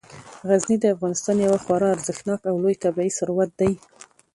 [0.47, 3.71] غزني د افغانستان یو خورا ارزښتناک او لوی طبعي ثروت دی.